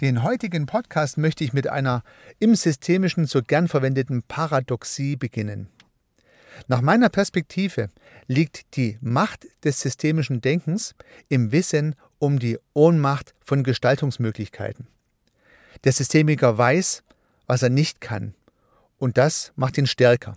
Den 0.00 0.22
heutigen 0.22 0.66
Podcast 0.66 1.18
möchte 1.18 1.42
ich 1.42 1.52
mit 1.52 1.66
einer 1.66 2.04
im 2.38 2.54
Systemischen 2.54 3.26
so 3.26 3.42
gern 3.42 3.66
verwendeten 3.66 4.22
Paradoxie 4.22 5.16
beginnen. 5.16 5.68
Nach 6.68 6.82
meiner 6.82 7.08
Perspektive 7.08 7.88
liegt 8.28 8.76
die 8.76 8.96
Macht 9.00 9.48
des 9.64 9.80
systemischen 9.80 10.40
Denkens 10.40 10.94
im 11.28 11.50
Wissen 11.50 11.96
um 12.20 12.38
die 12.38 12.58
Ohnmacht 12.74 13.34
von 13.40 13.64
Gestaltungsmöglichkeiten. 13.64 14.86
Der 15.82 15.90
Systemiker 15.90 16.56
weiß, 16.56 17.02
was 17.48 17.64
er 17.64 17.70
nicht 17.70 18.00
kann, 18.00 18.34
und 18.98 19.18
das 19.18 19.52
macht 19.56 19.78
ihn 19.78 19.86
stärker. 19.88 20.36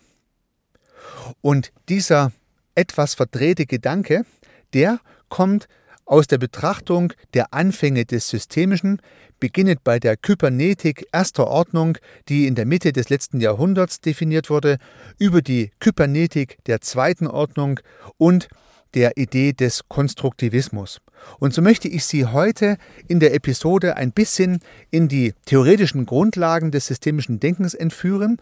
Und 1.42 1.72
dieser 1.88 2.32
etwas 2.74 3.14
verdrehte 3.14 3.68
Gedanke, 3.68 4.26
der 4.74 5.00
kommt 5.30 5.68
aus 6.06 6.28
der 6.28 6.38
Betrachtung 6.38 7.14
der 7.34 7.54
Anfänge 7.54 8.06
des 8.06 8.28
Systemischen, 8.28 9.02
beginnend 9.40 9.84
bei 9.84 10.00
der 10.00 10.18
Kybernetik 10.18 11.06
erster 11.12 11.48
Ordnung, 11.48 11.98
die 12.30 12.48
in 12.48 12.56
der 12.56 12.66
Mitte 12.66 12.94
des 12.94 13.10
letzten 13.10 13.42
Jahrhunderts 13.42 14.02
definiert 14.02 14.50
wurde, 14.50 14.78
über 15.18 15.42
die 15.42 15.72
Kybernetik 15.80 16.58
der 16.66 16.82
zweiten 16.82 17.28
Ordnung 17.28 17.80
und 18.18 18.48
der 18.94 19.18
Idee 19.18 19.54
des 19.54 19.88
Konstruktivismus. 19.88 21.00
Und 21.40 21.54
so 21.54 21.62
möchte 21.62 21.88
ich 21.88 22.06
Sie 22.06 22.26
heute 22.26 22.78
in 23.08 23.20
der 23.20 23.34
Episode 23.34 23.96
ein 23.96 24.12
bisschen 24.12 24.60
in 24.90 25.08
die 25.08 25.34
theoretischen 25.46 26.06
Grundlagen 26.06 26.72
des 26.72 26.88
systemischen 26.88 27.40
Denkens 27.40 27.74
entführen 27.74 28.38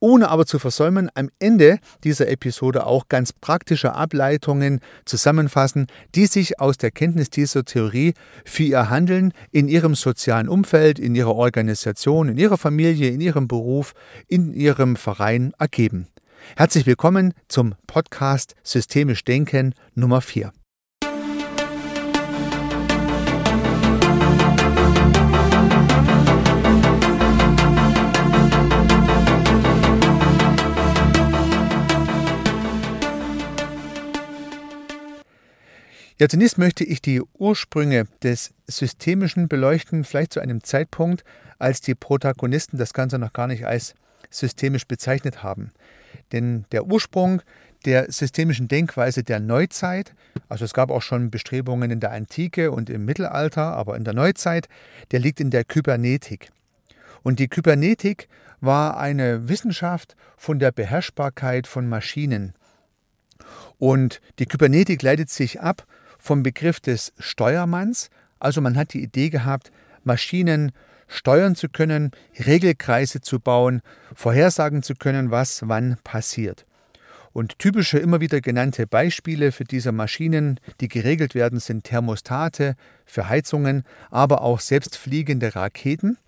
ohne 0.00 0.28
aber 0.28 0.46
zu 0.46 0.58
versäumen, 0.58 1.10
am 1.14 1.30
Ende 1.38 1.78
dieser 2.02 2.28
Episode 2.28 2.86
auch 2.86 3.08
ganz 3.08 3.32
praktische 3.32 3.94
Ableitungen 3.94 4.80
zusammenfassen, 5.04 5.86
die 6.14 6.26
sich 6.26 6.58
aus 6.58 6.78
der 6.78 6.90
Kenntnis 6.90 7.30
dieser 7.30 7.64
Theorie 7.64 8.14
für 8.44 8.64
ihr 8.64 8.90
Handeln 8.90 9.32
in 9.52 9.68
ihrem 9.68 9.94
sozialen 9.94 10.48
Umfeld, 10.48 10.98
in 10.98 11.14
ihrer 11.14 11.34
Organisation, 11.34 12.28
in 12.28 12.38
ihrer 12.38 12.58
Familie, 12.58 13.10
in 13.10 13.20
ihrem 13.20 13.46
Beruf, 13.46 13.92
in 14.26 14.52
ihrem 14.52 14.96
Verein 14.96 15.52
ergeben. 15.58 16.08
Herzlich 16.56 16.86
willkommen 16.86 17.34
zum 17.48 17.74
Podcast 17.86 18.54
Systemisch 18.62 19.24
Denken 19.24 19.74
Nummer 19.94 20.20
4. 20.20 20.52
Ja, 36.20 36.28
zunächst 36.28 36.58
möchte 36.58 36.84
ich 36.84 37.00
die 37.00 37.22
Ursprünge 37.38 38.04
des 38.22 38.52
Systemischen 38.66 39.48
beleuchten, 39.48 40.04
vielleicht 40.04 40.34
zu 40.34 40.40
einem 40.40 40.62
Zeitpunkt, 40.62 41.24
als 41.58 41.80
die 41.80 41.94
Protagonisten 41.94 42.76
das 42.76 42.92
Ganze 42.92 43.18
noch 43.18 43.32
gar 43.32 43.46
nicht 43.46 43.66
als 43.66 43.94
systemisch 44.28 44.86
bezeichnet 44.86 45.42
haben. 45.42 45.70
Denn 46.32 46.66
der 46.72 46.84
Ursprung 46.84 47.40
der 47.86 48.12
systemischen 48.12 48.68
Denkweise 48.68 49.22
der 49.22 49.40
Neuzeit, 49.40 50.14
also 50.50 50.66
es 50.66 50.74
gab 50.74 50.90
auch 50.90 51.00
schon 51.00 51.30
Bestrebungen 51.30 51.90
in 51.90 52.00
der 52.00 52.12
Antike 52.12 52.70
und 52.70 52.90
im 52.90 53.06
Mittelalter, 53.06 53.72
aber 53.74 53.96
in 53.96 54.04
der 54.04 54.12
Neuzeit, 54.12 54.68
der 55.12 55.20
liegt 55.20 55.40
in 55.40 55.48
der 55.48 55.64
Kybernetik. 55.64 56.50
Und 57.22 57.38
die 57.38 57.48
Kybernetik 57.48 58.28
war 58.60 58.98
eine 58.98 59.48
Wissenschaft 59.48 60.16
von 60.36 60.58
der 60.58 60.70
Beherrschbarkeit 60.70 61.66
von 61.66 61.88
Maschinen. 61.88 62.52
Und 63.78 64.20
die 64.38 64.44
Kybernetik 64.44 65.00
leitet 65.00 65.30
sich 65.30 65.62
ab 65.62 65.86
vom 66.20 66.42
Begriff 66.42 66.80
des 66.80 67.12
Steuermanns. 67.18 68.10
Also 68.38 68.60
man 68.60 68.76
hat 68.76 68.92
die 68.92 69.02
Idee 69.02 69.30
gehabt, 69.30 69.72
Maschinen 70.04 70.72
steuern 71.08 71.56
zu 71.56 71.68
können, 71.68 72.12
Regelkreise 72.46 73.20
zu 73.20 73.40
bauen, 73.40 73.82
vorhersagen 74.14 74.82
zu 74.82 74.94
können, 74.94 75.30
was 75.30 75.62
wann 75.66 75.96
passiert. 76.04 76.64
Und 77.32 77.58
typische 77.58 77.98
immer 77.98 78.20
wieder 78.20 78.40
genannte 78.40 78.86
Beispiele 78.86 79.52
für 79.52 79.64
diese 79.64 79.92
Maschinen, 79.92 80.58
die 80.80 80.88
geregelt 80.88 81.34
werden, 81.34 81.60
sind 81.60 81.84
Thermostate 81.84 82.74
für 83.04 83.28
Heizungen, 83.28 83.84
aber 84.10 84.42
auch 84.42 84.60
selbstfliegende 84.60 85.54
Raketen. 85.54 86.18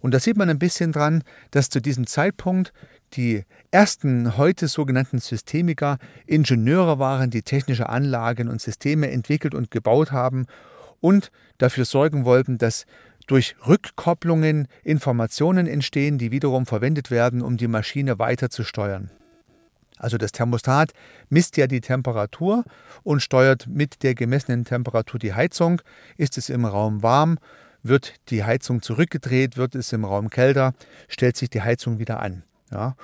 Und 0.00 0.14
da 0.14 0.20
sieht 0.20 0.36
man 0.36 0.50
ein 0.50 0.58
bisschen 0.58 0.92
dran, 0.92 1.22
dass 1.50 1.70
zu 1.70 1.80
diesem 1.80 2.06
Zeitpunkt 2.06 2.72
die 3.14 3.44
ersten 3.70 4.36
heute 4.36 4.68
sogenannten 4.68 5.18
Systemiker 5.18 5.98
Ingenieure 6.26 6.98
waren, 6.98 7.30
die 7.30 7.42
technische 7.42 7.88
Anlagen 7.88 8.48
und 8.48 8.60
Systeme 8.60 9.10
entwickelt 9.10 9.54
und 9.54 9.70
gebaut 9.70 10.12
haben 10.12 10.46
und 11.00 11.30
dafür 11.58 11.84
sorgen 11.84 12.24
wollten, 12.24 12.58
dass 12.58 12.86
durch 13.26 13.56
Rückkopplungen 13.66 14.68
Informationen 14.82 15.66
entstehen, 15.66 16.18
die 16.18 16.30
wiederum 16.30 16.66
verwendet 16.66 17.10
werden, 17.10 17.42
um 17.42 17.56
die 17.56 17.68
Maschine 17.68 18.18
weiter 18.18 18.50
zu 18.50 18.64
steuern. 18.64 19.10
Also 19.98 20.16
das 20.16 20.32
Thermostat 20.32 20.92
misst 21.28 21.56
ja 21.56 21.66
die 21.66 21.80
Temperatur 21.80 22.64
und 23.02 23.20
steuert 23.20 23.66
mit 23.66 24.02
der 24.02 24.14
gemessenen 24.14 24.64
Temperatur 24.64 25.18
die 25.18 25.34
Heizung. 25.34 25.82
Ist 26.16 26.38
es 26.38 26.48
im 26.48 26.64
Raum 26.64 27.02
warm, 27.02 27.38
wird 27.82 28.14
die 28.30 28.44
Heizung 28.44 28.80
zurückgedreht, 28.80 29.56
wird 29.56 29.74
es 29.74 29.92
im 29.92 30.04
Raum 30.04 30.30
kälter, 30.30 30.72
stellt 31.08 31.36
sich 31.36 31.50
die 31.50 31.62
Heizung 31.62 31.98
wieder 31.98 32.20
an. 32.20 32.44
Ja? 32.70 32.96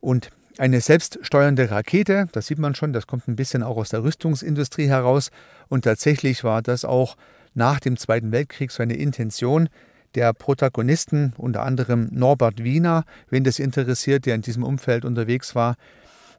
Und 0.00 0.30
eine 0.58 0.80
selbststeuernde 0.80 1.70
Rakete, 1.70 2.28
das 2.32 2.46
sieht 2.48 2.58
man 2.58 2.74
schon, 2.74 2.92
das 2.92 3.06
kommt 3.06 3.28
ein 3.28 3.36
bisschen 3.36 3.62
auch 3.62 3.76
aus 3.76 3.90
der 3.90 4.02
Rüstungsindustrie 4.02 4.88
heraus. 4.88 5.30
Und 5.68 5.84
tatsächlich 5.84 6.42
war 6.42 6.62
das 6.62 6.84
auch 6.84 7.16
nach 7.54 7.80
dem 7.80 7.96
Zweiten 7.96 8.32
Weltkrieg 8.32 8.70
so 8.70 8.82
eine 8.82 8.96
Intention 8.96 9.68
der 10.14 10.32
Protagonisten, 10.32 11.34
unter 11.36 11.62
anderem 11.62 12.08
Norbert 12.10 12.64
Wiener, 12.64 13.04
wen 13.30 13.44
das 13.44 13.58
interessiert, 13.58 14.26
der 14.26 14.34
in 14.34 14.42
diesem 14.42 14.64
Umfeld 14.64 15.04
unterwegs 15.04 15.54
war. 15.54 15.76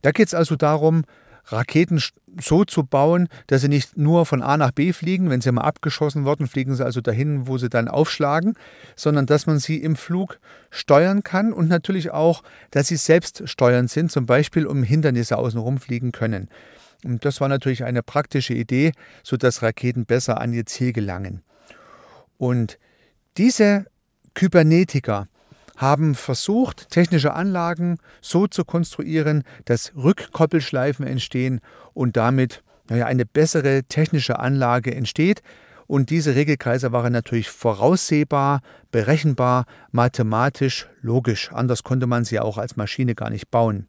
Da 0.01 0.11
geht 0.11 0.27
es 0.27 0.33
also 0.33 0.55
darum, 0.55 1.03
Raketen 1.51 2.01
so 2.39 2.63
zu 2.63 2.83
bauen, 2.83 3.27
dass 3.47 3.61
sie 3.61 3.67
nicht 3.67 3.97
nur 3.97 4.25
von 4.25 4.41
A 4.41 4.57
nach 4.57 4.71
B 4.71 4.93
fliegen, 4.93 5.29
wenn 5.29 5.41
sie 5.41 5.51
mal 5.51 5.61
abgeschossen 5.61 6.25
worden, 6.25 6.47
fliegen 6.47 6.75
sie 6.75 6.85
also 6.85 7.01
dahin, 7.01 7.47
wo 7.47 7.57
sie 7.57 7.69
dann 7.69 7.87
aufschlagen, 7.87 8.55
sondern 8.95 9.25
dass 9.25 9.47
man 9.47 9.59
sie 9.59 9.77
im 9.77 9.95
Flug 9.95 10.39
steuern 10.69 11.23
kann 11.23 11.53
und 11.53 11.67
natürlich 11.67 12.11
auch, 12.11 12.43
dass 12.71 12.87
sie 12.87 12.97
selbst 12.97 13.47
steuernd 13.49 13.89
sind, 13.89 14.11
zum 14.11 14.25
Beispiel 14.25 14.65
um 14.65 14.83
Hindernisse 14.83 15.37
außenrum 15.37 15.79
fliegen 15.79 16.11
können. 16.11 16.49
Und 17.03 17.25
das 17.25 17.39
war 17.41 17.47
natürlich 17.47 17.83
eine 17.83 18.03
praktische 18.03 18.53
Idee, 18.53 18.91
sodass 19.23 19.61
Raketen 19.61 20.05
besser 20.05 20.41
an 20.41 20.53
ihr 20.53 20.65
Ziel 20.65 20.93
gelangen. 20.93 21.41
Und 22.37 22.77
diese 23.37 23.85
Kybernetiker, 24.33 25.27
haben 25.79 26.13
versucht, 26.13 26.89
technische 26.89 27.33
Anlagen 27.33 27.99
so 28.21 28.47
zu 28.47 28.65
konstruieren, 28.65 29.43
dass 29.63 29.93
Rückkoppelschleifen 29.95 31.07
entstehen 31.07 31.61
und 31.93 32.17
damit 32.17 32.63
naja, 32.89 33.05
eine 33.05 33.25
bessere 33.25 33.83
technische 33.83 34.39
Anlage 34.39 34.93
entsteht. 34.93 35.41
Und 35.87 36.09
diese 36.09 36.35
Regelkreise 36.35 36.91
waren 36.91 37.13
natürlich 37.13 37.49
voraussehbar, 37.49 38.61
berechenbar, 38.91 39.65
mathematisch, 39.91 40.87
logisch. 41.01 41.49
Anders 41.53 41.83
konnte 41.83 42.07
man 42.07 42.25
sie 42.25 42.39
auch 42.41 42.57
als 42.57 42.75
Maschine 42.75 43.15
gar 43.15 43.29
nicht 43.29 43.49
bauen. 43.49 43.87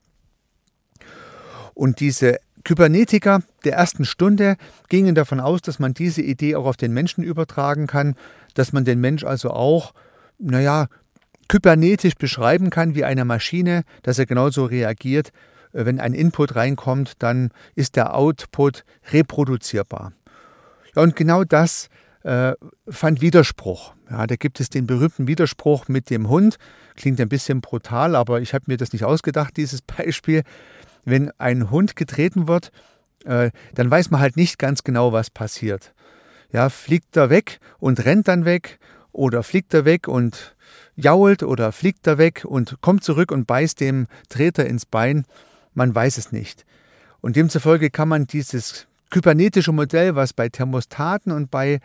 Und 1.74 1.98
diese 1.98 2.38
Kybernetiker 2.62 3.40
der 3.64 3.74
ersten 3.74 4.04
Stunde 4.04 4.56
gingen 4.88 5.16
davon 5.16 5.40
aus, 5.40 5.60
dass 5.60 5.80
man 5.80 5.92
diese 5.92 6.22
Idee 6.22 6.54
auch 6.54 6.66
auf 6.66 6.76
den 6.76 6.92
Menschen 6.92 7.24
übertragen 7.24 7.88
kann, 7.88 8.14
dass 8.54 8.72
man 8.72 8.84
den 8.84 9.00
Mensch 9.00 9.24
also 9.24 9.50
auch, 9.50 9.92
naja, 10.38 10.86
kybernetisch 11.50 12.14
beschreiben 12.14 12.70
kann 12.70 12.94
wie 12.94 13.04
eine 13.04 13.24
Maschine, 13.24 13.82
dass 14.04 14.20
er 14.20 14.26
genauso 14.26 14.66
reagiert. 14.66 15.32
Äh, 15.72 15.84
wenn 15.84 15.98
ein 15.98 16.14
Input 16.14 16.54
reinkommt, 16.54 17.14
dann 17.18 17.50
ist 17.74 17.96
der 17.96 18.14
Output 18.14 18.84
reproduzierbar. 19.10 20.12
Ja, 20.94 21.02
und 21.02 21.16
genau 21.16 21.42
das 21.42 21.88
äh, 22.22 22.52
fand 22.88 23.20
Widerspruch. 23.20 23.94
Ja, 24.08 24.28
da 24.28 24.36
gibt 24.36 24.60
es 24.60 24.70
den 24.70 24.86
berühmten 24.86 25.26
Widerspruch 25.26 25.88
mit 25.88 26.08
dem 26.08 26.28
Hund. 26.28 26.56
Klingt 26.94 27.20
ein 27.20 27.28
bisschen 27.28 27.60
brutal, 27.60 28.14
aber 28.14 28.40
ich 28.40 28.54
habe 28.54 28.66
mir 28.68 28.76
das 28.76 28.92
nicht 28.92 29.04
ausgedacht, 29.04 29.56
dieses 29.56 29.82
Beispiel. 29.82 30.44
Wenn 31.04 31.32
ein 31.38 31.72
Hund 31.72 31.96
getreten 31.96 32.46
wird, 32.46 32.70
äh, 33.24 33.50
dann 33.74 33.90
weiß 33.90 34.12
man 34.12 34.20
halt 34.20 34.36
nicht 34.36 34.56
ganz 34.60 34.84
genau, 34.84 35.12
was 35.12 35.30
passiert. 35.30 35.94
Ja, 36.52 36.68
fliegt 36.68 37.16
er 37.16 37.28
weg 37.28 37.58
und 37.80 38.04
rennt 38.04 38.28
dann 38.28 38.44
weg 38.44 38.78
oder 39.10 39.42
fliegt 39.42 39.74
er 39.74 39.84
weg 39.84 40.06
und 40.06 40.54
jault 41.02 41.42
oder 41.42 41.72
fliegt 41.72 42.06
er 42.06 42.18
weg 42.18 42.44
und 42.46 42.80
kommt 42.80 43.04
zurück 43.04 43.32
und 43.32 43.46
beißt 43.46 43.80
dem 43.80 44.06
Treter 44.28 44.66
ins 44.66 44.86
Bein. 44.86 45.24
Man 45.74 45.94
weiß 45.94 46.18
es 46.18 46.32
nicht. 46.32 46.64
Und 47.20 47.36
demzufolge 47.36 47.90
kann 47.90 48.08
man 48.08 48.26
dieses 48.26 48.86
kybernetische 49.10 49.72
Modell, 49.72 50.14
was 50.14 50.32
bei 50.32 50.48
Thermostaten 50.48 51.32
und 51.32 51.50
bei 51.50 51.74
äh, 51.74 51.80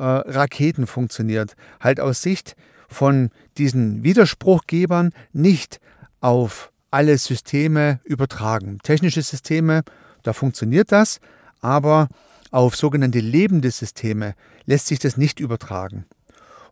Raketen 0.00 0.86
funktioniert, 0.86 1.56
halt 1.80 2.00
aus 2.00 2.22
Sicht 2.22 2.56
von 2.88 3.30
diesen 3.58 4.02
Widerspruchgebern 4.02 5.12
nicht 5.32 5.80
auf 6.20 6.70
alle 6.90 7.18
Systeme 7.18 8.00
übertragen. 8.04 8.78
Technische 8.82 9.22
Systeme, 9.22 9.82
da 10.22 10.32
funktioniert 10.32 10.92
das, 10.92 11.20
aber 11.60 12.08
auf 12.50 12.76
sogenannte 12.76 13.20
lebende 13.20 13.70
Systeme 13.70 14.34
lässt 14.64 14.86
sich 14.86 14.98
das 14.98 15.16
nicht 15.16 15.40
übertragen. 15.40 16.06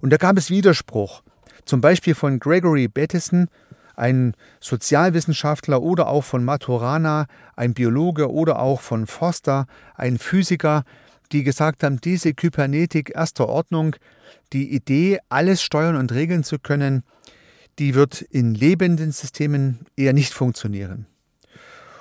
Und 0.01 0.11
da 0.11 0.17
gab 0.17 0.39
es 0.39 0.51
Widerspruch, 0.51 1.23
zum 1.67 1.81
Beispiel 1.81 2.15
von 2.15 2.39
Gregory 2.39 2.89
Bateson, 2.89 3.49
ein 3.97 4.35
Sozialwissenschaftler, 4.61 5.83
oder 5.83 6.09
auch 6.09 6.25
von 6.25 6.45
Maturana, 6.45 7.27
ein 7.57 7.75
Biologe, 7.75 8.31
oder 8.31 8.61
auch 8.61 8.81
von 8.81 9.07
Forster, 9.07 9.67
ein 9.95 10.19
Physiker, 10.19 10.85
die 11.33 11.43
gesagt 11.43 11.83
haben, 11.83 12.01
diese 12.01 12.33
Kybernetik 12.35 13.13
erster 13.15 13.49
Ordnung, 13.49 13.97
die 14.53 14.73
Idee, 14.73 15.19
alles 15.29 15.63
steuern 15.63 15.97
und 15.97 16.13
regeln 16.13 16.45
zu 16.45 16.59
können, 16.59 17.03
die 17.79 17.95
wird 17.95 18.23
in 18.23 18.55
lebenden 18.55 19.13
Systemen 19.13 19.81
eher 19.97 20.13
nicht 20.13 20.33
funktionieren. 20.33 21.07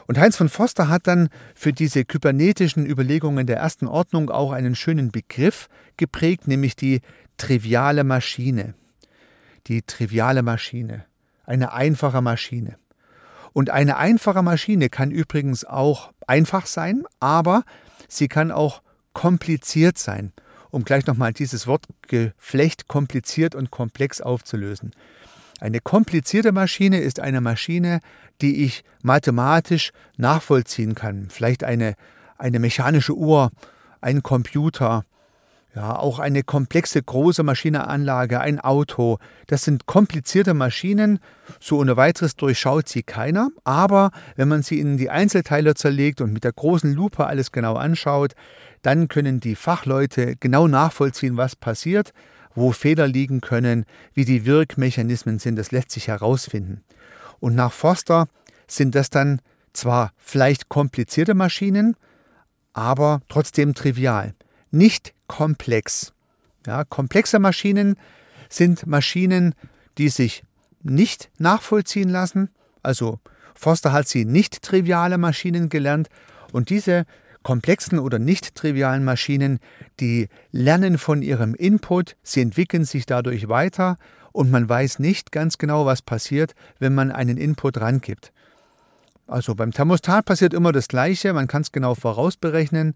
Und 0.08 0.20
Heinz 0.20 0.38
von 0.38 0.50
Foster 0.50 0.88
hat 0.88 1.08
dann 1.08 1.30
für 1.56 1.74
diese 1.74 2.06
kybernetischen 2.06 2.86
Überlegungen 2.86 3.48
der 3.48 3.58
ersten 3.58 3.88
Ordnung 3.88 4.30
auch 4.30 4.52
einen 4.52 4.76
schönen 4.76 5.12
Begriff 5.12 5.68
geprägt, 5.98 6.48
nämlich 6.48 6.76
die 6.76 7.02
triviale 7.38 8.04
Maschine. 8.04 8.76
Die 9.68 9.82
triviale 9.82 10.44
Maschine. 10.44 11.06
Eine 11.44 11.74
einfache 11.74 12.22
Maschine. 12.22 12.78
Und 13.54 13.70
eine 13.70 13.98
einfache 13.98 14.44
Maschine 14.44 14.90
kann 14.90 15.12
übrigens 15.12 15.64
auch 15.64 16.12
einfach 16.28 16.66
sein, 16.66 17.04
aber 17.20 17.64
sie 18.08 18.28
kann 18.28 18.52
auch 18.52 18.82
kompliziert 19.14 19.98
sein, 19.98 20.34
um 20.72 20.84
gleich 20.84 21.06
nochmal 21.08 21.34
dieses 21.34 21.66
Wortgeflecht 21.66 22.88
kompliziert 22.88 23.56
und 23.56 23.72
komplex 23.72 24.22
aufzulösen. 24.22 24.92
Eine 25.62 25.80
komplizierte 25.80 26.52
Maschine 26.52 27.00
ist 27.00 27.20
eine 27.20 27.40
Maschine, 27.40 28.02
die 28.42 28.66
ich 28.66 28.84
mathematisch 29.02 29.92
nachvollziehen 30.18 30.94
kann. 30.94 31.30
Vielleicht 31.30 31.64
eine, 31.64 31.96
eine 32.38 32.60
mechanische 32.60 33.16
Uhr, 33.16 33.52
ein 34.02 34.22
Computer, 34.22 35.06
ja, 35.76 35.98
auch 35.98 36.20
eine 36.20 36.44
komplexe 36.44 37.04
große 37.04 37.44
Maschineanlage, 37.44 38.40
ein 38.40 38.60
Auto. 38.62 39.18
Das 39.48 39.64
sind 39.64 39.86
komplizierte 39.86 40.54
Maschinen. 40.54 41.20
So 41.60 41.80
ohne 41.80 41.98
weiteres 41.98 42.38
durchschaut 42.38 42.88
sie 42.88 43.04
keiner. 43.04 43.50
Aber 43.66 44.12
wenn 44.38 44.48
man 44.48 44.64
sie 44.64 44.80
in 44.80 44.98
die 44.98 45.10
Einzelteile 45.10 45.74
zerlegt 45.76 46.22
und 46.22 46.32
mit 46.32 46.46
der 46.46 46.54
großen 46.54 46.94
Lupe 46.94 47.26
alles 47.26 47.52
genau 47.52 47.76
anschaut, 47.76 48.34
dann 48.84 49.10
können 49.10 49.42
die 49.42 49.56
Fachleute 49.56 50.36
genau 50.38 50.68
nachvollziehen, 50.68 51.38
was 51.38 51.56
passiert 51.56 52.14
wo 52.56 52.72
Fehler 52.72 53.08
liegen 53.08 53.42
können, 53.42 53.86
wie 54.14 54.26
die 54.26 54.46
Wirkmechanismen 54.46 55.40
sind, 55.40 55.58
das 55.58 55.72
lässt 55.72 55.92
sich 55.92 56.08
herausfinden. 56.08 56.84
Und 57.40 57.54
nach 57.54 57.74
Forster 57.74 58.28
sind 58.68 58.96
das 58.96 59.10
dann 59.10 59.42
zwar 59.74 60.14
vielleicht 60.18 60.70
komplizierte 60.70 61.34
Maschinen, 61.34 61.96
aber 62.74 63.22
trotzdem 63.28 63.74
trivial, 63.74 64.34
nicht 64.76 65.14
komplex. 65.28 66.14
Ja, 66.68 66.84
komplexe 66.84 67.40
Maschinen 67.40 67.96
sind 68.50 68.86
Maschinen, 68.86 69.56
die 69.98 70.10
sich 70.10 70.44
nicht 70.84 71.30
nachvollziehen 71.40 72.10
lassen. 72.10 72.50
Also 72.84 73.20
Forster 73.56 73.92
hat 73.92 74.08
sie 74.08 74.26
nicht 74.26 74.62
triviale 74.62 75.18
Maschinen 75.18 75.70
gelernt 75.70 76.10
und 76.52 76.70
diese 76.70 77.06
komplexen 77.42 78.00
oder 78.00 78.20
nicht 78.20 78.56
trivialen 78.56 79.04
Maschinen, 79.04 79.60
die 80.00 80.30
lernen 80.52 80.98
von 80.98 81.22
ihrem 81.22 81.54
Input, 81.54 82.16
sie 82.24 82.42
entwickeln 82.42 82.86
sich 82.86 83.06
dadurch 83.06 83.48
weiter 83.48 83.98
und 84.32 84.52
man 84.52 84.68
weiß 84.68 85.00
nicht 85.00 85.32
ganz 85.32 85.58
genau, 85.58 85.86
was 85.86 86.02
passiert, 86.02 86.56
wenn 86.80 86.94
man 86.94 87.12
einen 87.12 87.38
Input 87.38 87.80
rangibt. 87.80 88.34
Also 89.28 89.56
beim 89.56 89.72
Thermostat 89.72 90.26
passiert 90.26 90.54
immer 90.54 90.72
das 90.72 90.88
Gleiche, 90.88 91.34
man 91.34 91.48
kann 91.48 91.62
es 91.62 91.72
genau 91.72 91.96
vorausberechnen, 91.96 92.96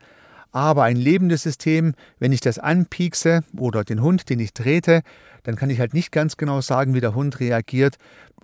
aber 0.52 0.84
ein 0.84 0.96
lebendes 0.96 1.44
System, 1.44 1.94
wenn 2.18 2.32
ich 2.32 2.42
das 2.42 2.60
anpiekse 2.60 3.42
oder 3.58 3.84
den 3.84 4.02
Hund, 4.02 4.30
den 4.30 4.40
ich 4.40 4.54
trete, 4.54 5.02
dann 5.44 5.56
kann 5.56 5.70
ich 5.70 5.80
halt 5.80 5.94
nicht 5.94 6.12
ganz 6.12 6.38
genau 6.38 6.62
sagen, 6.62 6.94
wie 6.94 7.02
der 7.02 7.16
Hund 7.16 7.40
reagiert. 7.40 7.98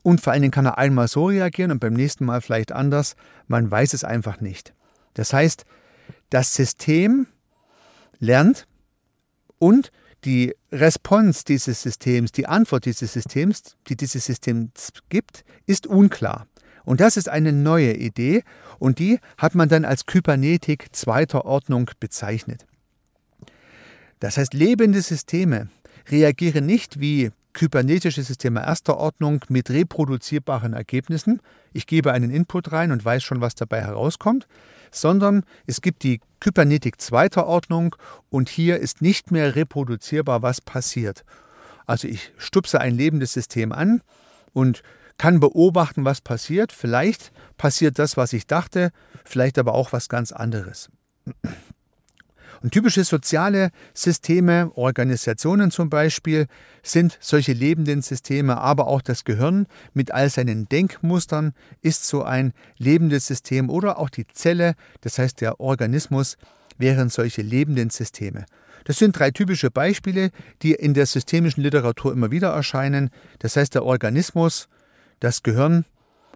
Und 0.04 0.22
vor 0.22 0.34
allen 0.34 0.44
Dingen 0.44 0.52
kann 0.52 0.66
er 0.66 0.78
einmal 0.78 1.08
so 1.08 1.28
reagieren 1.28 1.72
und 1.72 1.80
beim 1.80 1.94
nächsten 1.94 2.26
Mal 2.26 2.42
vielleicht 2.42 2.72
anders. 2.72 3.16
Man 3.48 3.70
weiß 3.70 3.94
es 3.94 4.04
einfach 4.04 4.40
nicht. 4.40 4.74
Das 5.16 5.34
heißt, 5.34 5.66
das 6.30 6.54
System 6.54 7.28
lernt 8.20 8.68
und 9.58 9.90
die 10.26 10.56
Response 10.72 11.44
dieses 11.48 11.82
Systems, 11.82 12.32
die 12.32 12.48
Antwort 12.48 12.86
dieses 12.86 13.14
Systems, 13.14 13.76
die 13.88 13.96
dieses 13.96 14.26
System 14.26 14.72
gibt, 15.10 15.46
ist 15.66 15.88
unklar. 15.88 16.48
Und 16.86 17.02
das 17.02 17.18
ist 17.18 17.30
eine 17.30 17.52
neue 17.52 17.94
Idee 17.94 18.44
und 18.80 19.00
die 19.00 19.20
hat 19.38 19.56
man 19.56 19.70
dann 19.70 19.86
als 19.86 20.06
Kybernetik 20.06 20.88
zweiter 20.96 21.46
Ordnung 21.46 21.90
bezeichnet. 22.00 22.66
Das 24.20 24.38
heißt, 24.38 24.54
lebende 24.54 25.02
Systeme 25.02 25.68
reagieren 26.10 26.66
nicht 26.66 27.00
wie 27.00 27.32
kybernetische 27.54 28.22
Systeme 28.22 28.62
erster 28.62 28.98
Ordnung 28.98 29.44
mit 29.50 29.70
reproduzierbaren 29.70 30.74
Ergebnissen. 30.74 31.42
Ich 31.74 31.88
gebe 31.88 32.12
einen 32.12 32.30
Input 32.30 32.72
rein 32.72 32.92
und 32.92 33.04
weiß 33.04 33.24
schon, 33.24 33.42
was 33.42 33.56
dabei 33.56 33.82
herauskommt, 33.82 34.48
sondern 34.92 35.44
es 35.66 35.82
gibt 35.82 36.04
die 36.04 36.20
Kybernetik 36.40 37.02
zweiter 37.02 37.48
Ordnung 37.48 37.96
und 38.30 38.50
hier 38.50 38.78
ist 38.78 39.02
nicht 39.02 39.32
mehr 39.32 39.56
reproduzierbar, 39.56 40.42
was 40.42 40.62
passiert. 40.62 41.24
Also 41.86 42.08
ich 42.08 42.32
stupse 42.38 42.80
ein 42.82 42.94
lebendes 42.94 43.34
System 43.34 43.72
an 43.72 44.02
und 44.54 44.84
kann 45.18 45.40
beobachten, 45.40 46.06
was 46.06 46.22
passiert. 46.22 46.72
Vielleicht 46.72 47.32
passiert 47.58 48.00
das, 48.00 48.18
was 48.18 48.34
ich 48.34 48.48
dachte, 48.48 48.92
vielleicht 49.24 49.58
aber 49.58 49.74
auch 49.74 49.94
was 49.94 50.10
ganz 50.10 50.32
anderes. 50.32 50.90
Und 52.62 52.72
typische 52.72 53.04
soziale 53.04 53.70
Systeme, 53.94 54.72
Organisationen 54.76 55.72
zum 55.72 55.90
Beispiel, 55.90 56.48
sind 56.84 57.18
solche 57.22 57.54
lebenden 57.54 58.02
Systeme, 58.02 58.58
aber 58.58 58.88
auch 58.88 59.02
das 59.02 59.24
Gehirn 59.24 59.68
mit 59.94 60.12
all 60.12 60.30
seinen 60.30 60.68
Denkmustern 60.68 61.54
ist 61.82 62.08
so 62.08 62.24
ein 62.24 62.54
lebendes 62.78 63.28
System 63.28 63.70
oder 63.70 64.00
auch 64.00 64.10
die 64.10 64.26
Zelle, 64.28 64.76
das 65.02 65.20
heißt 65.20 65.42
der 65.42 65.60
Organismus, 65.60 66.38
wären 66.78 67.10
solche 67.10 67.42
lebenden 67.42 67.90
Systeme. 67.90 68.46
Das 68.86 68.98
sind 68.98 69.18
drei 69.18 69.32
typische 69.32 69.72
Beispiele, 69.72 70.30
die 70.62 70.74
in 70.74 70.94
der 70.94 71.08
systemischen 71.08 71.64
Literatur 71.64 72.14
immer 72.14 72.32
wieder 72.32 72.50
erscheinen. 72.50 73.10
Das 73.40 73.58
heißt 73.58 73.74
der 73.74 73.84
Organismus, 73.84 74.70
das 75.20 75.44
Gehirn 75.44 75.86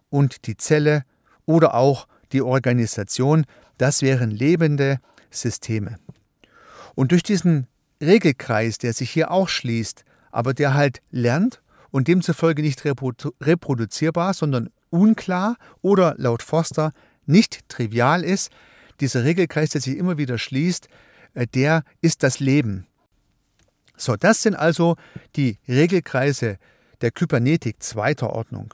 und 0.10 0.48
die 0.48 0.58
Zelle 0.58 1.04
oder 1.46 1.74
auch 1.76 2.08
die 2.32 2.42
Organisation, 2.42 3.46
das 3.78 4.02
wären 4.02 4.32
lebende 4.32 5.00
Systeme. 5.32 5.98
Und 6.96 7.12
durch 7.12 7.24
diesen 7.24 7.68
Regelkreis, 8.02 8.78
der 8.78 8.94
sich 8.94 9.10
hier 9.12 9.32
auch 9.32 9.50
schließt, 9.50 10.04
aber 10.32 10.54
der 10.54 10.74
halt 10.74 11.02
lernt 11.12 11.62
und 11.92 12.08
demzufolge 12.08 12.62
nicht 12.62 12.84
reproduzierbar, 12.86 14.34
sondern 14.34 14.70
unklar 14.90 15.58
oder 15.82 16.16
laut 16.18 16.44
Forster 16.44 16.92
nicht 17.26 17.68
trivial 17.70 18.24
ist, 18.24 18.52
dieser 19.00 19.24
Regelkreis, 19.24 19.70
der 19.70 19.82
sich 19.82 19.98
immer 19.98 20.18
wieder 20.18 20.38
schließt, 20.38 20.88
äh, 21.34 21.48
der 21.48 21.84
ist 22.02 22.24
das 22.24 22.40
Leben. 22.40 22.86
So, 23.96 24.16
das 24.16 24.42
sind 24.42 24.56
also 24.56 24.96
die 25.36 25.58
Regelkreise 25.68 26.58
der 27.02 27.12
Kybernetik 27.12 27.82
zweiter 27.82 28.32
Ordnung. 28.32 28.74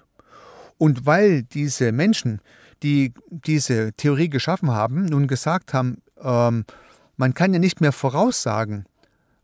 Und 0.77 1.05
weil 1.05 1.43
diese 1.43 1.91
Menschen, 1.91 2.41
die 2.83 3.13
diese 3.29 3.93
Theorie 3.93 4.29
geschaffen 4.29 4.71
haben, 4.71 5.05
nun 5.05 5.27
gesagt 5.27 5.73
haben, 5.73 6.01
ähm, 6.21 6.65
man 7.17 7.33
kann 7.33 7.53
ja 7.53 7.59
nicht 7.59 7.81
mehr 7.81 7.91
voraussagen, 7.91 8.85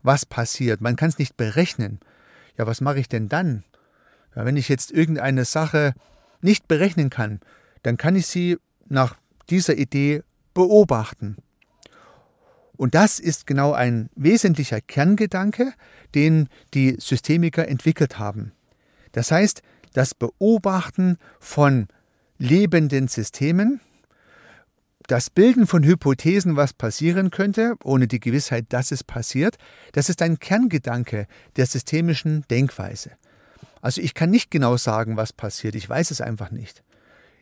was 0.02 0.26
passiert. 0.26 0.80
Man 0.80 0.96
kann 0.96 1.08
es 1.08 1.18
nicht 1.18 1.36
berechnen. 1.36 2.00
Ja, 2.58 2.66
was 2.66 2.80
mache 2.80 3.00
ich 3.00 3.08
denn 3.08 3.28
dann? 3.28 3.64
Ja, 4.36 4.44
wenn 4.44 4.56
ich 4.56 4.68
jetzt 4.68 4.90
irgendeine 4.90 5.44
Sache 5.44 5.94
nicht 6.40 6.68
berechnen 6.68 7.08
kann, 7.08 7.40
dann 7.82 7.96
kann 7.96 8.16
ich 8.16 8.26
sie 8.26 8.58
nach 8.88 9.16
dieser 9.48 9.76
Idee 9.76 10.22
beobachten. 10.54 11.36
Und 12.76 12.94
das 12.94 13.18
ist 13.18 13.46
genau 13.46 13.72
ein 13.72 14.10
wesentlicher 14.16 14.80
Kerngedanke, 14.80 15.72
den 16.14 16.48
die 16.74 16.96
Systemiker 16.98 17.68
entwickelt 17.68 18.18
haben. 18.18 18.52
Das 19.12 19.30
heißt, 19.30 19.62
das 19.92 20.14
Beobachten 20.14 21.18
von 21.38 21.88
lebenden 22.38 23.08
Systemen, 23.08 23.80
das 25.06 25.30
Bilden 25.30 25.66
von 25.66 25.84
Hypothesen, 25.84 26.56
was 26.56 26.72
passieren 26.72 27.30
könnte, 27.30 27.74
ohne 27.84 28.06
die 28.06 28.20
Gewissheit, 28.20 28.66
dass 28.70 28.92
es 28.92 29.04
passiert, 29.04 29.56
das 29.92 30.08
ist 30.08 30.22
ein 30.22 30.38
Kerngedanke 30.38 31.26
der 31.56 31.66
systemischen 31.66 32.44
Denkweise. 32.50 33.10
Also 33.80 34.00
ich 34.00 34.14
kann 34.14 34.30
nicht 34.30 34.50
genau 34.50 34.76
sagen, 34.76 35.16
was 35.16 35.32
passiert, 35.32 35.74
ich 35.74 35.88
weiß 35.88 36.12
es 36.12 36.20
einfach 36.20 36.50
nicht. 36.50 36.82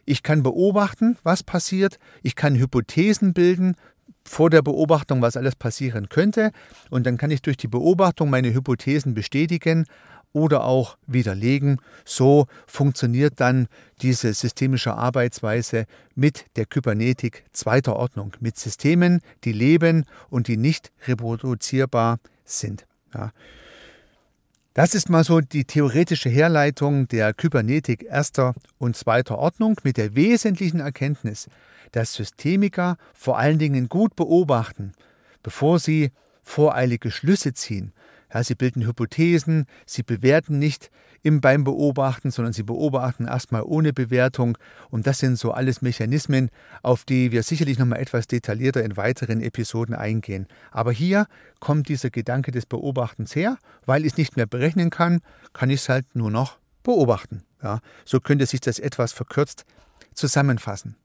Ich 0.07 0.23
kann 0.23 0.43
beobachten, 0.43 1.19
was 1.23 1.43
passiert, 1.43 1.99
ich 2.23 2.35
kann 2.35 2.57
Hypothesen 2.57 3.35
bilden 3.35 3.77
vor 4.25 4.51
der 4.51 4.63
Beobachtung, 4.63 5.23
was 5.23 5.37
alles 5.37 5.55
passieren 5.55 6.09
könnte, 6.09 6.51
und 6.89 7.05
dann 7.07 7.19
kann 7.19 7.31
ich 7.31 7.43
durch 7.43 7.57
die 7.57 7.69
Beobachtung 7.69 8.31
meine 8.31 8.53
Hypothesen 8.53 9.15
bestätigen, 9.15 9.87
oder 10.33 10.65
auch 10.65 10.97
widerlegen. 11.07 11.81
So 12.05 12.47
funktioniert 12.67 13.35
dann 13.41 13.69
diese 14.03 14.33
systemische 14.33 14.95
Arbeitsweise 14.95 15.87
mit 16.15 16.47
der 16.57 16.67
Kybernetik 16.67 17.45
zweiter 17.53 17.97
Ordnung, 17.97 18.33
mit 18.41 18.59
Systemen, 18.59 19.21
die 19.45 19.53
leben 19.53 20.05
und 20.29 20.49
die 20.49 20.57
nicht 20.57 20.93
reproduzierbar 21.07 22.19
sind. 22.45 22.87
Ja. 23.15 23.33
Das 24.75 24.95
ist 24.95 25.11
mal 25.11 25.25
so 25.25 25.41
die 25.41 25.65
theoretische 25.65 26.29
Herleitung 26.29 27.09
der 27.09 27.35
Kybernetik 27.35 28.05
erster 28.05 28.55
und 28.79 28.97
zweiter 28.97 29.39
Ordnung 29.39 29.77
mit 29.83 29.97
der 29.97 30.15
wesentlichen 30.15 30.79
Erkenntnis, 30.79 31.49
dass 31.91 32.15
Systemiker 32.15 32.97
vor 33.13 33.37
allen 33.39 33.59
Dingen 33.59 33.89
gut 33.89 34.15
beobachten, 34.15 34.93
bevor 35.43 35.81
sie 35.81 36.13
voreilige 36.45 37.11
Schlüsse 37.11 37.53
ziehen. 37.53 37.93
Ja, 38.33 38.45
sie 38.45 38.55
bilden 38.55 38.87
Hypothesen, 38.87 39.67
sie 39.87 40.03
bewerten 40.03 40.59
nicht 40.59 40.91
im, 41.23 41.41
beim 41.41 41.65
Beobachten, 41.65 42.31
sondern 42.31 42.53
sie 42.53 42.63
beobachten 42.63 43.27
erstmal 43.27 43.63
ohne 43.63 43.93
Bewertung. 43.93 44.57
Und 44.89 45.07
das 45.07 45.19
sind 45.19 45.37
so 45.37 45.53
alles 45.53 45.83
Mechanismen, 45.83 46.51
auf 46.83 47.05
die 47.05 47.33
wir 47.33 47.43
sicherlich 47.43 47.79
nochmal 47.79 48.01
etwas 48.01 48.27
detaillierter 48.27 48.83
in 48.83 48.97
weiteren 48.97 49.41
Episoden 49.41 49.95
eingehen. 49.95 50.47
Aber 50.71 50.93
hier 50.93 51.27
kommt 51.59 51.89
dieser 51.89 52.11
Gedanke 52.11 52.53
des 52.53 52.67
Beobachtens 52.67 53.35
her, 53.35 53.59
weil 53.85 54.05
ich 54.05 54.13
es 54.13 54.19
nicht 54.19 54.37
mehr 54.37 54.47
berechnen 54.47 54.91
kann, 54.91 55.21
kann 55.53 55.71
ich 55.71 55.81
es 55.81 55.89
halt 55.89 56.07
nur 56.15 56.31
noch 56.31 56.59
beobachten. 56.83 57.45
Ja, 57.63 57.81
so 58.05 58.21
könnte 58.21 58.47
sich 58.47 58.61
das 58.61 58.79
etwas 58.79 59.13
verkürzt 59.13 59.65
zusammenfassen. 60.15 60.97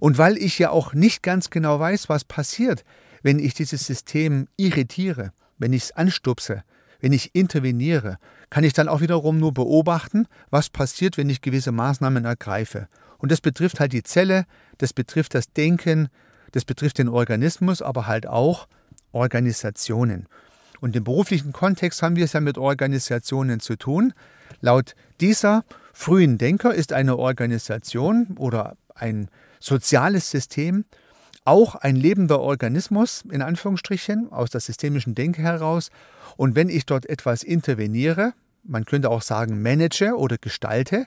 Und 0.00 0.18
weil 0.18 0.36
ich 0.36 0.58
ja 0.58 0.70
auch 0.70 0.94
nicht 0.94 1.22
ganz 1.22 1.50
genau 1.50 1.78
weiß, 1.78 2.08
was 2.08 2.24
passiert, 2.24 2.84
wenn 3.22 3.38
ich 3.38 3.54
dieses 3.54 3.86
System 3.86 4.48
irritiere, 4.56 5.32
wenn 5.58 5.72
ich 5.72 5.84
es 5.84 5.92
anstupse, 5.92 6.62
wenn 7.00 7.12
ich 7.12 7.34
interveniere, 7.34 8.18
kann 8.50 8.64
ich 8.64 8.72
dann 8.72 8.88
auch 8.88 9.00
wiederum 9.00 9.38
nur 9.38 9.52
beobachten, 9.52 10.26
was 10.50 10.70
passiert, 10.70 11.16
wenn 11.16 11.28
ich 11.28 11.40
gewisse 11.40 11.72
Maßnahmen 11.72 12.24
ergreife. 12.24 12.88
Und 13.18 13.32
das 13.32 13.40
betrifft 13.40 13.80
halt 13.80 13.92
die 13.92 14.02
Zelle, 14.02 14.44
das 14.78 14.92
betrifft 14.92 15.34
das 15.34 15.52
Denken, 15.52 16.08
das 16.52 16.64
betrifft 16.64 16.98
den 16.98 17.08
Organismus, 17.08 17.82
aber 17.82 18.06
halt 18.06 18.26
auch 18.26 18.68
Organisationen. 19.12 20.26
Und 20.80 20.94
im 20.94 21.04
beruflichen 21.04 21.52
Kontext 21.52 22.02
haben 22.02 22.16
wir 22.16 22.24
es 22.24 22.34
ja 22.34 22.40
mit 22.40 22.58
Organisationen 22.58 23.60
zu 23.60 23.76
tun. 23.76 24.12
Laut 24.60 24.94
dieser 25.20 25.64
frühen 25.92 26.38
Denker 26.38 26.74
ist 26.74 26.92
eine 26.92 27.16
Organisation 27.16 28.36
oder 28.38 28.76
ein 28.94 29.28
soziales 29.58 30.30
System 30.30 30.84
auch 31.46 31.74
ein 31.74 31.96
lebender 31.96 32.40
Organismus, 32.40 33.24
in 33.30 33.42
Anführungsstrichen, 33.42 34.32
aus 34.32 34.50
der 34.50 34.60
systemischen 34.60 35.14
Denke 35.14 35.42
heraus. 35.42 35.90
Und 36.36 36.54
wenn 36.54 36.68
ich 36.68 36.86
dort 36.86 37.06
etwas 37.06 37.42
interveniere, 37.42 38.32
man 38.62 38.84
könnte 38.84 39.10
auch 39.10 39.22
sagen 39.22 39.62
manage 39.62 40.16
oder 40.16 40.38
gestalte, 40.38 41.06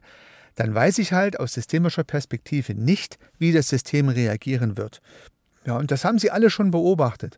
dann 0.55 0.73
weiß 0.73 0.97
ich 0.99 1.13
halt 1.13 1.39
aus 1.39 1.53
systemischer 1.53 2.03
Perspektive 2.03 2.73
nicht, 2.73 3.17
wie 3.37 3.51
das 3.51 3.69
System 3.69 4.09
reagieren 4.09 4.77
wird. 4.77 5.01
Ja, 5.65 5.77
und 5.77 5.91
das 5.91 6.05
haben 6.05 6.19
Sie 6.19 6.31
alle 6.31 6.49
schon 6.49 6.71
beobachtet. 6.71 7.37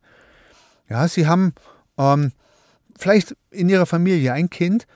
Ja, 0.89 1.08
Sie 1.08 1.27
haben 1.27 1.53
ähm, 1.98 2.31
vielleicht 2.98 3.36
in 3.50 3.70
Ihrer 3.70 3.86
Familie 3.86 4.34
ein 4.34 4.50
Kind, 4.50 4.88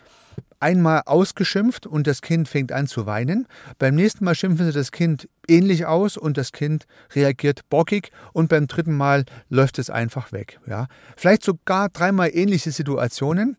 einmal 0.66 1.04
ausgeschimpft 1.06 1.86
und 1.86 2.08
das 2.08 2.24
Kind 2.24 2.50
fängt 2.50 2.72
an 2.72 2.88
zu 2.88 3.06
weinen. 3.06 3.48
Beim 3.78 3.94
nächsten 3.94 4.26
Mal 4.26 4.34
schimpfen 4.34 4.66
sie 4.66 4.72
das 4.72 4.92
Kind 4.92 5.30
ähnlich 5.48 5.86
aus 5.86 6.18
und 6.18 6.38
das 6.38 6.52
Kind 6.52 6.88
reagiert 7.14 7.70
bockig 7.70 8.12
und 8.34 8.50
beim 8.50 8.66
dritten 8.66 8.98
Mal 8.98 9.26
läuft 9.48 9.78
es 9.78 9.92
einfach 9.92 10.32
weg. 10.32 10.60
Ja. 10.66 10.88
Vielleicht 11.16 11.44
sogar 11.44 11.90
dreimal 11.90 12.32
ähnliche 12.34 12.72
Situationen. 12.72 13.58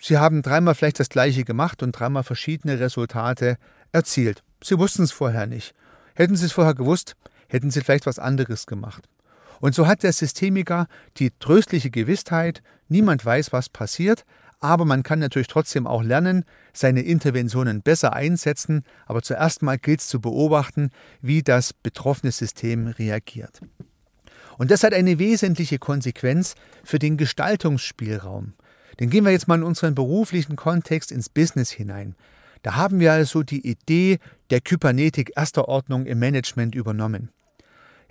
Sie 0.00 0.16
haben 0.16 0.40
dreimal 0.40 0.74
vielleicht 0.74 1.00
das 1.00 1.10
gleiche 1.10 1.44
gemacht 1.44 1.82
und 1.82 1.92
dreimal 1.92 2.22
verschiedene 2.22 2.80
Resultate 2.80 3.58
erzielt. 3.92 4.42
Sie 4.64 4.78
wussten 4.78 5.02
es 5.02 5.12
vorher 5.12 5.46
nicht. 5.46 5.74
Hätten 6.14 6.36
sie 6.36 6.46
es 6.46 6.52
vorher 6.52 6.74
gewusst, 6.74 7.14
hätten 7.48 7.70
sie 7.70 7.82
vielleicht 7.82 8.06
was 8.06 8.18
anderes 8.18 8.64
gemacht. 8.64 9.06
Und 9.60 9.74
so 9.74 9.86
hat 9.86 10.02
der 10.02 10.14
Systemiker 10.14 10.86
die 11.18 11.30
tröstliche 11.38 11.90
Gewissheit, 11.90 12.62
niemand 12.88 13.22
weiß, 13.22 13.52
was 13.52 13.68
passiert, 13.68 14.24
aber 14.62 14.84
man 14.84 15.02
kann 15.02 15.18
natürlich 15.18 15.48
trotzdem 15.48 15.86
auch 15.86 16.02
lernen, 16.02 16.44
seine 16.72 17.02
Interventionen 17.02 17.82
besser 17.82 18.12
einsetzen. 18.12 18.84
Aber 19.06 19.20
zuerst 19.20 19.60
mal 19.62 19.76
gilt 19.76 20.00
es 20.00 20.08
zu 20.08 20.20
beobachten, 20.20 20.90
wie 21.20 21.42
das 21.42 21.72
betroffene 21.72 22.30
System 22.30 22.86
reagiert. 22.86 23.60
Und 24.58 24.70
das 24.70 24.84
hat 24.84 24.94
eine 24.94 25.18
wesentliche 25.18 25.78
Konsequenz 25.78 26.54
für 26.84 27.00
den 27.00 27.16
Gestaltungsspielraum. 27.16 28.54
Den 29.00 29.10
gehen 29.10 29.24
wir 29.24 29.32
jetzt 29.32 29.48
mal 29.48 29.56
in 29.56 29.64
unseren 29.64 29.96
beruflichen 29.96 30.54
Kontext 30.54 31.10
ins 31.10 31.28
Business 31.28 31.70
hinein. 31.70 32.14
Da 32.62 32.76
haben 32.76 33.00
wir 33.00 33.12
also 33.12 33.42
die 33.42 33.66
Idee 33.66 34.18
der 34.50 34.60
Kybernetik 34.60 35.32
erster 35.34 35.66
Ordnung 35.66 36.06
im 36.06 36.20
Management 36.20 36.76
übernommen. 36.76 37.30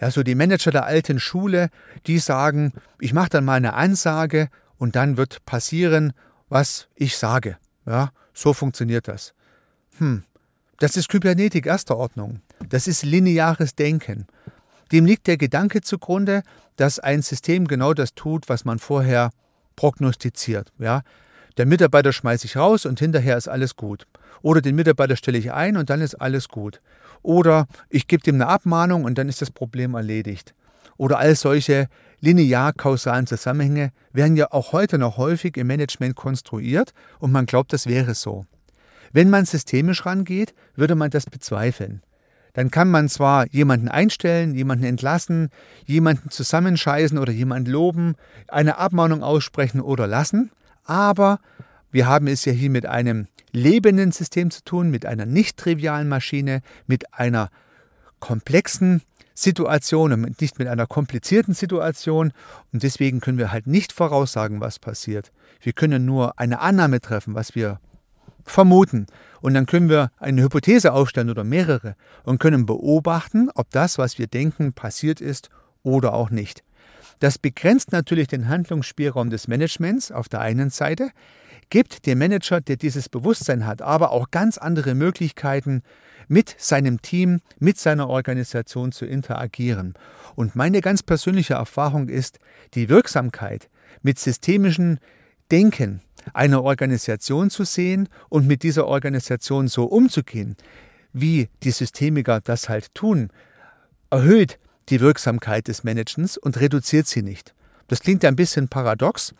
Ja, 0.01 0.11
so 0.11 0.23
die 0.23 0.35
Manager 0.35 0.71
der 0.71 0.85
alten 0.85 1.19
Schule, 1.19 1.69
die 2.07 2.19
sagen, 2.19 2.73
ich 2.99 3.13
mache 3.13 3.29
dann 3.29 3.45
mal 3.45 3.53
eine 3.53 3.75
Ansage 3.75 4.49
und 4.77 4.95
dann 4.95 5.15
wird 5.15 5.45
passieren 5.45 6.11
was 6.51 6.89
ich 6.95 7.17
sage. 7.17 7.57
Ja, 7.87 8.11
so 8.33 8.53
funktioniert 8.53 9.07
das. 9.07 9.33
Hm, 9.97 10.23
das 10.79 10.97
ist 10.97 11.07
Kybernetik 11.09 11.65
erster 11.65 11.97
Ordnung. 11.97 12.41
Das 12.69 12.87
ist 12.87 13.03
lineares 13.03 13.73
Denken. 13.73 14.27
Dem 14.91 15.05
liegt 15.05 15.27
der 15.27 15.37
Gedanke 15.37 15.81
zugrunde, 15.81 16.43
dass 16.75 16.99
ein 16.99 17.21
System 17.21 17.67
genau 17.67 17.93
das 17.93 18.13
tut, 18.13 18.49
was 18.49 18.65
man 18.65 18.79
vorher 18.79 19.31
prognostiziert. 19.77 20.73
Ja? 20.77 21.03
Der 21.55 21.65
Mitarbeiter 21.65 22.11
schmeiße 22.11 22.45
ich 22.45 22.57
raus 22.57 22.85
und 22.85 22.99
hinterher 22.99 23.37
ist 23.37 23.47
alles 23.47 23.77
gut. 23.77 24.05
Oder 24.41 24.61
den 24.61 24.75
Mitarbeiter 24.75 25.15
stelle 25.15 25.37
ich 25.37 25.53
ein 25.53 25.77
und 25.77 25.89
dann 25.89 26.01
ist 26.01 26.15
alles 26.15 26.49
gut. 26.49 26.81
Oder 27.21 27.67
ich 27.89 28.07
gebe 28.07 28.23
dem 28.23 28.35
eine 28.35 28.47
Abmahnung 28.47 29.05
und 29.05 29.17
dann 29.17 29.29
ist 29.29 29.41
das 29.41 29.51
Problem 29.51 29.93
erledigt. 29.93 30.53
Oder 30.97 31.17
all 31.17 31.35
solche 31.35 31.87
linear-kausalen 32.21 33.27
Zusammenhänge 33.27 33.91
werden 34.13 34.37
ja 34.37 34.51
auch 34.51 34.71
heute 34.71 34.97
noch 34.97 35.17
häufig 35.17 35.57
im 35.57 35.67
Management 35.67 36.15
konstruiert 36.15 36.93
und 37.19 37.31
man 37.31 37.45
glaubt, 37.45 37.73
das 37.73 37.87
wäre 37.87 38.15
so. 38.15 38.45
Wenn 39.11 39.29
man 39.29 39.45
systemisch 39.45 40.05
rangeht, 40.05 40.53
würde 40.75 40.95
man 40.95 41.09
das 41.09 41.25
bezweifeln. 41.25 42.01
Dann 42.53 42.69
kann 42.69 42.89
man 42.89 43.09
zwar 43.09 43.47
jemanden 43.47 43.87
einstellen, 43.87 44.55
jemanden 44.55 44.85
entlassen, 44.85 45.49
jemanden 45.85 46.29
zusammenscheißen 46.29 47.17
oder 47.17 47.31
jemanden 47.31 47.71
loben, 47.71 48.15
eine 48.47 48.77
Abmahnung 48.77 49.23
aussprechen 49.23 49.81
oder 49.81 50.07
lassen, 50.07 50.51
aber 50.83 51.39
wir 51.91 52.07
haben 52.07 52.27
es 52.27 52.45
ja 52.45 52.53
hier 52.53 52.69
mit 52.69 52.85
einem 52.85 53.27
lebenden 53.51 54.11
System 54.11 54.51
zu 54.51 54.63
tun, 54.63 54.89
mit 54.89 55.05
einer 55.05 55.25
nicht 55.25 55.57
trivialen 55.57 56.07
Maschine, 56.07 56.61
mit 56.87 57.13
einer 57.13 57.49
komplexen 58.19 59.01
Situation 59.41 60.13
und 60.13 60.41
nicht 60.41 60.59
mit 60.59 60.67
einer 60.67 60.87
komplizierten 60.87 61.53
Situation. 61.53 62.31
Und 62.71 62.83
deswegen 62.83 63.19
können 63.19 63.37
wir 63.37 63.51
halt 63.51 63.67
nicht 63.67 63.91
voraussagen, 63.91 64.61
was 64.61 64.79
passiert. 64.79 65.31
Wir 65.61 65.73
können 65.73 66.05
nur 66.05 66.39
eine 66.39 66.59
Annahme 66.59 67.01
treffen, 67.01 67.33
was 67.33 67.55
wir 67.55 67.79
vermuten. 68.43 69.07
Und 69.41 69.53
dann 69.53 69.65
können 69.65 69.89
wir 69.89 70.11
eine 70.17 70.43
Hypothese 70.43 70.93
aufstellen 70.93 71.29
oder 71.29 71.43
mehrere 71.43 71.95
und 72.23 72.39
können 72.39 72.65
beobachten, 72.65 73.49
ob 73.55 73.69
das, 73.71 73.97
was 73.97 74.17
wir 74.17 74.27
denken, 74.27 74.73
passiert 74.73 75.21
ist 75.21 75.49
oder 75.83 76.13
auch 76.13 76.29
nicht. 76.29 76.63
Das 77.19 77.37
begrenzt 77.37 77.91
natürlich 77.91 78.27
den 78.27 78.47
Handlungsspielraum 78.47 79.29
des 79.29 79.47
Managements 79.47 80.11
auf 80.11 80.27
der 80.27 80.41
einen 80.41 80.71
Seite, 80.71 81.11
gibt 81.71 82.05
dem 82.05 82.19
Manager, 82.19 82.61
der 82.61 82.75
dieses 82.75 83.09
Bewusstsein 83.09 83.65
hat, 83.65 83.81
aber 83.81 84.11
auch 84.11 84.29
ganz 84.29 84.59
andere 84.59 84.93
Möglichkeiten, 84.93 85.81
mit 86.27 86.55
seinem 86.57 87.01
Team, 87.01 87.41
mit 87.59 87.79
seiner 87.79 88.07
Organisation 88.07 88.91
zu 88.91 89.05
interagieren. 89.05 89.95
Und 90.35 90.55
meine 90.55 90.81
ganz 90.81 91.01
persönliche 91.01 91.55
Erfahrung 91.55 92.07
ist, 92.07 92.39
die 92.73 92.87
Wirksamkeit 92.87 93.69
mit 94.01 94.19
systemischen 94.19 94.99
Denken 95.51 96.01
einer 96.33 96.63
Organisation 96.63 97.49
zu 97.49 97.63
sehen 97.63 98.07
und 98.29 98.47
mit 98.47 98.63
dieser 98.63 98.87
Organisation 98.87 99.67
so 99.67 99.85
umzugehen, 99.85 100.55
wie 101.11 101.49
die 101.63 101.71
Systemiker 101.71 102.39
das 102.39 102.69
halt 102.69 102.93
tun, 102.93 103.29
erhöht 104.09 104.59
die 104.89 105.01
Wirksamkeit 105.01 105.67
des 105.67 105.83
Managens 105.83 106.37
und 106.37 106.59
reduziert 106.59 107.07
sie 107.07 107.23
nicht. 107.23 107.53
Das 107.87 107.99
klingt 107.99 108.23
ja 108.23 108.29
ein 108.29 108.35
bisschen 108.35 108.69
paradox. 108.69 109.33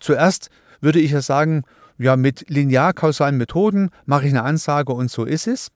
Zuerst 0.00 0.50
würde 0.84 1.00
ich 1.00 1.10
ja 1.10 1.22
sagen, 1.22 1.64
ja, 1.98 2.16
mit 2.16 2.48
linear-kausalen 2.48 3.36
Methoden 3.36 3.90
mache 4.06 4.26
ich 4.26 4.30
eine 4.30 4.42
Ansage 4.42 4.92
und 4.92 5.10
so 5.10 5.24
ist 5.24 5.46
es. 5.46 5.70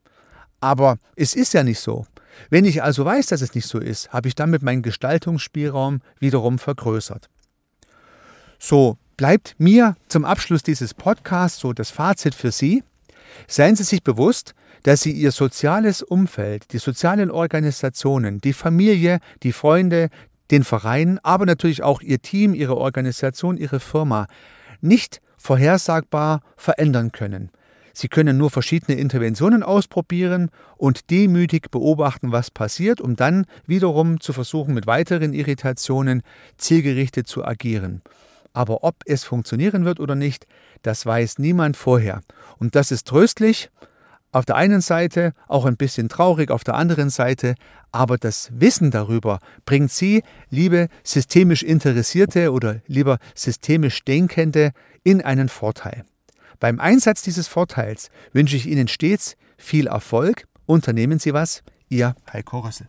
Aber 0.61 0.99
es 1.17 1.35
ist 1.35 1.55
ja 1.55 1.63
nicht 1.63 1.81
so. 1.81 2.07
Wenn 2.51 2.65
ich 2.65 2.83
also 2.83 3.05
weiß, 3.05 3.27
dass 3.27 3.41
es 3.41 3.55
nicht 3.55 3.67
so 3.67 3.79
ist, 3.79 4.13
habe 4.13 4.29
ich 4.29 4.35
damit 4.35 4.63
meinen 4.63 4.83
Gestaltungsspielraum 4.83 6.01
wiederum 6.19 6.59
vergrößert. 6.59 7.29
So 8.59 8.99
bleibt 9.17 9.55
mir 9.59 9.97
zum 10.09 10.25
Abschluss 10.25 10.63
dieses 10.63 10.95
Podcasts 10.95 11.61
so 11.61 11.73
das 11.73 11.91
Fazit 11.91 12.35
für 12.35 12.51
Sie. 12.51 12.83
Seien 13.47 13.77
Sie 13.77 13.85
sich 13.85 14.03
bewusst, 14.03 14.55
dass 14.83 15.03
Sie 15.03 15.13
Ihr 15.13 15.33
soziales 15.33 16.03
Umfeld, 16.03 16.73
die 16.73 16.79
sozialen 16.79 17.31
Organisationen, 17.31 18.41
die 18.41 18.53
Familie, 18.53 19.19
die 19.43 19.53
Freunde, 19.53 20.09
den 20.51 20.65
Verein, 20.65 21.19
aber 21.23 21.47
natürlich 21.47 21.83
auch 21.83 22.01
Ihr 22.01 22.21
Team, 22.21 22.55
Ihre 22.55 22.77
Organisation, 22.77 23.57
Ihre 23.57 23.81
Firma 23.81 24.27
nicht 24.81 25.21
vorhersagbar 25.37 26.41
verändern 26.57 27.13
können. 27.13 27.51
Sie 27.93 28.09
können 28.09 28.39
nur 28.39 28.51
verschiedene 28.51 28.97
Interventionen 28.97 29.65
ausprobieren 29.65 30.51
und 30.77 31.11
demütig 31.11 31.71
beobachten, 31.71 32.31
was 32.31 32.51
passiert, 32.51 33.01
um 33.01 33.17
dann 33.17 33.45
wiederum 33.67 34.21
zu 34.21 34.33
versuchen, 34.33 34.73
mit 34.73 34.87
weiteren 34.87 35.33
Irritationen 35.33 36.23
zielgerichtet 36.59 37.27
zu 37.27 37.45
agieren. 37.45 38.03
aber 38.59 38.83
ob 38.83 38.97
es 39.07 39.23
funktionieren 39.25 39.85
wird 39.85 40.01
oder 40.01 40.17
nicht, 40.17 40.47
das 40.83 41.07
weiß 41.07 41.39
niemand 41.39 41.77
vorher. 41.77 42.23
Und 42.59 42.75
das 42.75 42.91
ist 42.91 43.07
tröstlich, 43.07 43.71
auf 44.33 44.45
der 44.45 44.57
einen 44.57 44.81
Seite 44.81 45.33
auch 45.47 45.65
ein 45.65 45.77
bisschen 45.77 46.09
traurig, 46.09 46.51
auf 46.51 46.65
der 46.65 46.75
anderen 46.75 47.11
Seite, 47.11 47.55
aber 47.93 48.19
das 48.19 48.51
Wissen 48.53 48.91
darüber 48.91 49.39
bringt 49.65 49.91
Sie, 49.91 50.23
liebe 50.51 50.89
systemisch 51.03 51.63
Interessierte 51.63 52.53
oder 52.53 52.81
lieber 52.87 53.19
systemisch 53.35 54.05
Denkende, 54.05 54.73
in 55.05 55.23
einen 55.23 55.49
Vorteil. 55.49 56.05
Beim 56.61 56.81
Einsatz 56.81 57.23
dieses 57.23 57.49
Vorteils 57.49 58.11
wünsche 58.33 58.57
ich 58.57 58.67
Ihnen 58.67 58.89
stets 58.89 59.37
viel 59.57 59.87
Erfolg. 59.87 60.47
Unternehmen 60.67 61.19
Sie 61.19 61.33
was, 61.33 61.63
Ihr 61.89 62.15
Heiko 62.31 62.59
Rössel. 62.59 62.89